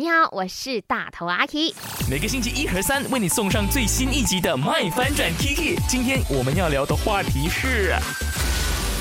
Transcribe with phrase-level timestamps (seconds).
[0.00, 1.74] 你好，我是大头阿 K。
[2.08, 5.76] 每个星期一和三为你送上最新一集的《麦翻转 Kiki》。
[5.88, 7.96] 今天我们要聊的话题是。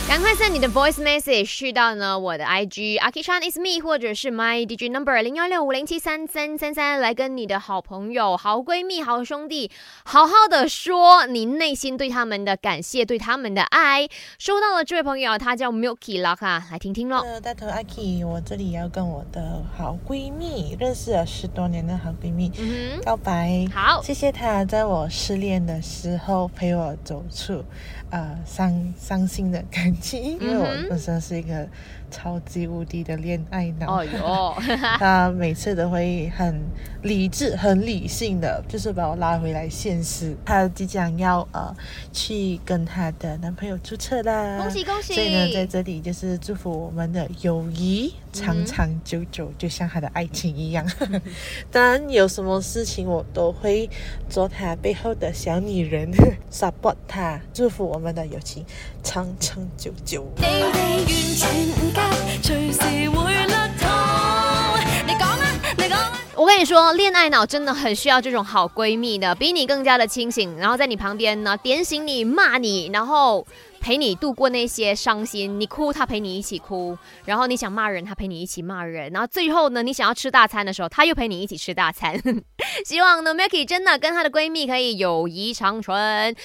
[0.08, 9.70] 赶快 send 你的 voice message 去到呢我的 IG Aki Chan is me，或者是 my DJ number 零幺六五零七三三三三，来跟你的好朋友、好闺蜜、好兄弟
[10.06, 14.08] 好好的说你内心对他们的感谢，对他们的爱。
[14.40, 17.26] 收到了这位朋友，他叫 Milky Laka，来听听喽。
[17.44, 23.68] 大头阿 K，我这里要跟我的好闺蜜，认识了十多年的好闺蜜嗯告白。
[23.74, 27.62] 好，谢谢她在我失恋的时候陪我走出
[28.10, 29.97] 呃伤伤心的感。
[30.14, 31.68] 因为我本身是一个
[32.10, 34.04] 超级无敌的恋爱脑，
[35.00, 36.62] 他每次都会很
[37.04, 40.36] 理智、很理性的，就是把我拉回来现实。
[40.46, 41.76] 他即将要呃
[42.14, 45.14] 去跟他的男朋友注册啦，恭喜恭喜！
[45.16, 50.86] 所以呢，在这里就是祝福我们的友谊长长久久，就像他的爱情一样。
[51.72, 53.90] 当然，有什么事情我都会
[54.30, 56.12] 做他背后的小女人，
[56.52, 58.66] support 他，祝福我们的友情
[59.04, 60.26] 长长久久。
[60.38, 60.42] 我
[66.58, 73.46] 所以说，恋爱脑真的很需要这种好闺蜜的，比你更加的清醒，然后在你旁边呢，点醒你，骂你，然后。
[73.80, 82.20] 陪你度过那些伤心，你哭他陪你一起哭，然后你想骂人他陪你一起骂人，然后最后呢，你想要吃大餐的时候他又陪你一起吃大餐。
[82.84, 86.36] 希望呢 Milky 真的跟她的闺蜜可以友谊长存。